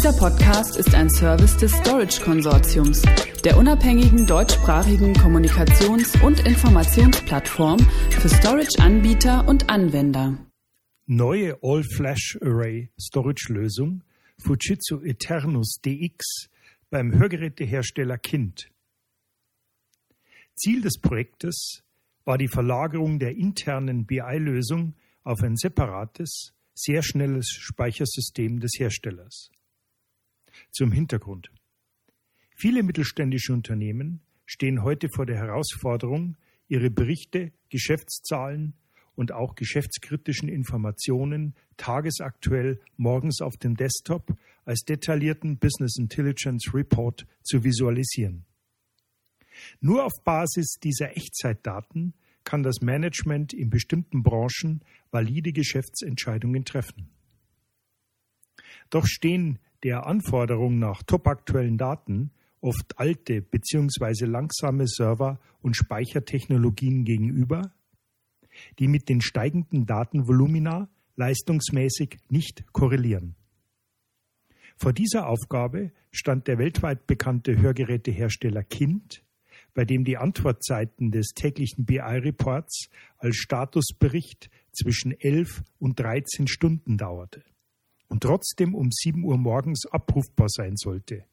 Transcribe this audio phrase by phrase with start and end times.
[0.00, 3.02] Dieser Podcast ist ein Service des Storage Konsortiums,
[3.44, 10.38] der unabhängigen deutschsprachigen Kommunikations- und Informationsplattform für Storage-Anbieter und Anwender.
[11.04, 14.02] Neue All-Flash-Array Storage-Lösung
[14.38, 16.48] Fujitsu Eternus DX
[16.88, 18.70] beim Hörgerätehersteller Kind.
[20.54, 21.82] Ziel des Projektes
[22.24, 24.94] war die Verlagerung der internen BI-Lösung
[25.24, 29.50] auf ein separates, sehr schnelles Speichersystem des Herstellers.
[30.70, 31.50] Zum Hintergrund.
[32.56, 36.36] Viele mittelständische Unternehmen stehen heute vor der Herausforderung,
[36.68, 38.74] ihre Berichte, Geschäftszahlen
[39.14, 47.64] und auch geschäftskritischen Informationen tagesaktuell morgens auf dem Desktop als detaillierten Business Intelligence Report zu
[47.64, 48.44] visualisieren.
[49.80, 57.10] Nur auf Basis dieser Echtzeitdaten kann das Management in bestimmten Branchen valide Geschäftsentscheidungen treffen.
[58.90, 64.26] Doch stehen der Anforderung nach topaktuellen Daten oft alte bzw.
[64.26, 67.72] langsame Server- und Speichertechnologien gegenüber,
[68.78, 73.34] die mit den steigenden Datenvolumina leistungsmäßig nicht korrelieren.
[74.76, 79.22] Vor dieser Aufgabe stand der weltweit bekannte Hörgerätehersteller Kind,
[79.74, 87.42] bei dem die Antwortzeiten des täglichen BI-Reports als Statusbericht zwischen 11 und 13 Stunden dauerte
[88.10, 91.24] und trotzdem um 7 Uhr morgens abrufbar sein sollte.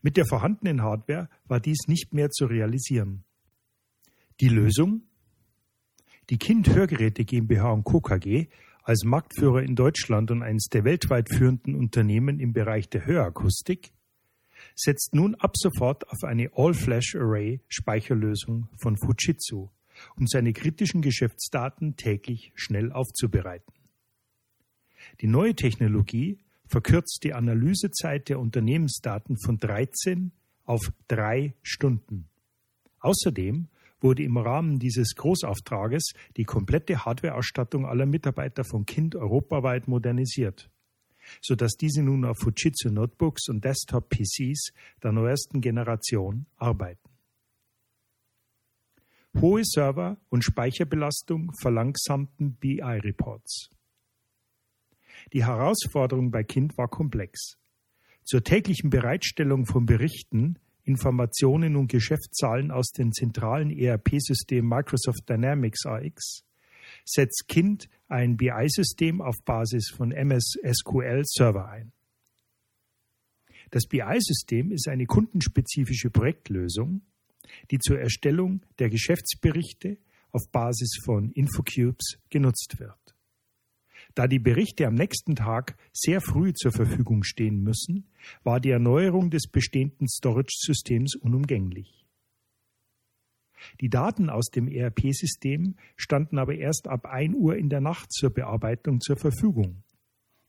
[0.00, 3.24] Mit der vorhandenen Hardware war dies nicht mehr zu realisieren.
[4.40, 5.02] Die Lösung?
[6.30, 8.00] Die Kind Hörgeräte GmbH und Co.
[8.00, 8.46] KG
[8.82, 13.92] als Marktführer in Deutschland und eines der weltweit führenden Unternehmen im Bereich der Hörakustik
[14.74, 19.68] setzt nun ab sofort auf eine All-Flash-Array-Speicherlösung von Fujitsu,
[20.16, 23.72] um seine kritischen Geschäftsdaten täglich schnell aufzubereiten.
[25.20, 30.32] Die neue Technologie verkürzt die Analysezeit der Unternehmensdaten von 13
[30.64, 32.28] auf drei Stunden.
[33.00, 33.68] Außerdem
[34.00, 40.70] wurde im Rahmen dieses Großauftrages die komplette Hardwareausstattung aller Mitarbeiter von Kind europaweit modernisiert,
[41.40, 47.08] sodass diese nun auf Fujitsu Notebooks und Desktop-PCs der neuesten Generation arbeiten.
[49.40, 53.70] Hohe Server- und Speicherbelastung verlangsamten BI-Reports.
[55.32, 57.58] Die Herausforderung bei Kind war komplex.
[58.24, 66.44] Zur täglichen Bereitstellung von Berichten, Informationen und Geschäftszahlen aus den zentralen ERP-Systemen Microsoft Dynamics AX
[67.04, 71.92] setzt Kind ein BI-System auf Basis von MS SQL Server ein.
[73.70, 77.02] Das BI-System ist eine kundenspezifische Projektlösung,
[77.70, 79.98] die zur Erstellung der Geschäftsberichte
[80.30, 83.05] auf Basis von Infocubes genutzt wird.
[84.16, 88.08] Da die Berichte am nächsten Tag sehr früh zur Verfügung stehen müssen,
[88.42, 92.06] war die Erneuerung des bestehenden Storage-Systems unumgänglich.
[93.82, 98.30] Die Daten aus dem ERP-System standen aber erst ab 1 Uhr in der Nacht zur
[98.30, 99.82] Bearbeitung zur Verfügung.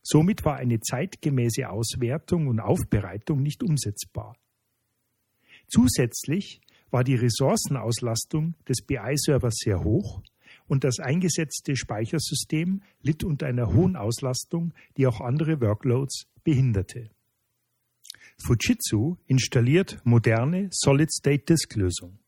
[0.00, 4.36] Somit war eine zeitgemäße Auswertung und Aufbereitung nicht umsetzbar.
[5.66, 6.60] Zusätzlich
[6.92, 10.22] war die Ressourcenauslastung des BI-Servers sehr hoch
[10.68, 17.10] und das eingesetzte Speichersystem litt unter einer hohen Auslastung, die auch andere Workloads behinderte.
[18.38, 22.18] Fujitsu installiert moderne Solid-State-Disk-Lösung.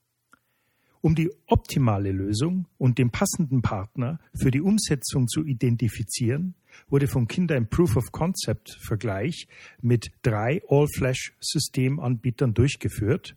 [1.01, 6.55] Um die optimale Lösung und den passenden Partner für die Umsetzung zu identifizieren,
[6.89, 9.47] wurde von Kinder ein Proof of Concept Vergleich
[9.81, 13.37] mit drei All-Flash-Systemanbietern durchgeführt,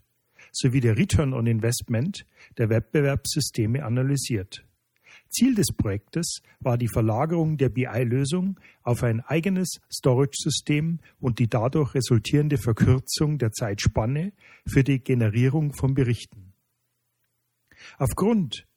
[0.52, 2.26] sowie der Return on Investment
[2.58, 4.66] der Wettbewerbssysteme analysiert.
[5.32, 11.96] Ziel des Projektes war die Verlagerung der BI-Lösung auf ein eigenes Storage-System und die dadurch
[11.96, 14.34] resultierende Verkürzung der Zeitspanne
[14.68, 16.54] für die Generierung von Berichten.
[17.98, 18.68] Aufgrund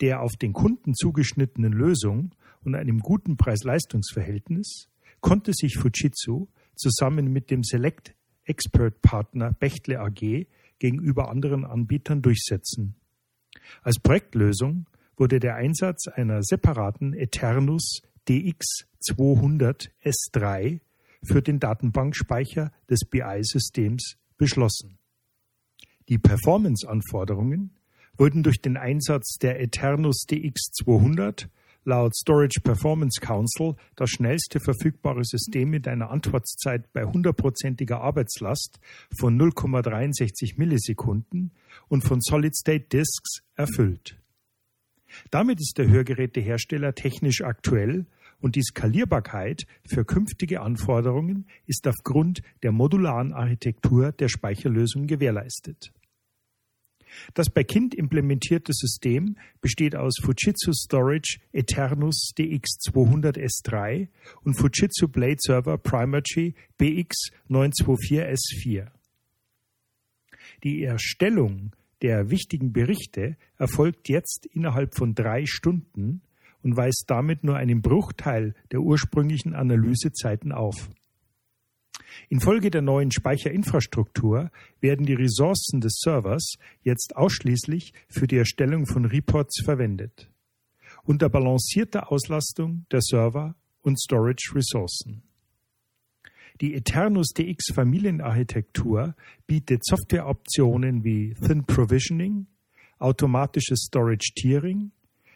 [0.00, 4.88] der auf den Kunden zugeschnittenen Lösung und einem guten Preis-Leistungs-Verhältnis
[5.20, 10.46] konnte sich Fujitsu zusammen mit dem Select Expert Partner Bechtle AG
[10.78, 12.96] gegenüber anderen Anbietern durchsetzen.
[13.82, 14.86] Als Projektlösung
[15.16, 20.80] wurde der Einsatz einer separaten Eternus DX200 S3
[21.22, 24.98] für den Datenbankspeicher des BI-Systems beschlossen.
[26.08, 27.72] Die Performance-Anforderungen
[28.16, 31.48] wurden durch den Einsatz der Eternus DX200
[31.84, 38.80] laut Storage Performance Council das schnellste verfügbare System mit einer Antwortzeit bei hundertprozentiger Arbeitslast
[39.18, 41.52] von 0,63 Millisekunden
[41.88, 44.18] und von Solid-State Disks erfüllt.
[45.30, 48.06] Damit ist der Hörgerätehersteller technisch aktuell
[48.40, 55.92] und die Skalierbarkeit für künftige Anforderungen ist aufgrund der modularen Architektur der Speicherlösung gewährleistet.
[57.34, 64.08] Das bei Kind implementierte System besteht aus Fujitsu Storage Eternus DX200S3
[64.42, 68.88] und Fujitsu Blade Server Primacy BX924S4.
[70.62, 71.74] Die Erstellung
[72.06, 76.22] der wichtigen Berichte erfolgt jetzt innerhalb von drei Stunden
[76.62, 80.88] und weist damit nur einen Bruchteil der ursprünglichen Analysezeiten auf.
[82.28, 89.04] Infolge der neuen Speicherinfrastruktur werden die Ressourcen des Servers jetzt ausschließlich für die Erstellung von
[89.04, 90.30] Reports verwendet,
[91.02, 95.25] unter balancierter Auslastung der Server und Storage-Ressourcen.
[96.62, 99.14] Die Eternus DX Familienarchitektur
[99.46, 102.46] bietet Softwareoptionen wie Thin Provisioning,
[102.98, 104.90] automatisches Storage Tiering,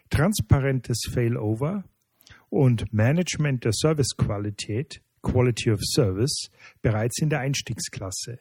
[0.08, 1.84] transparentes Failover
[2.49, 6.50] und Management der Servicequalität Quality of Service
[6.81, 8.38] bereits in der Einstiegsklasse.